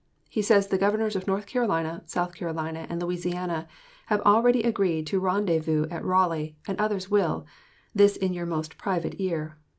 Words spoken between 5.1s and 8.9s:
rendezvous at Raleigh, and others will this in your most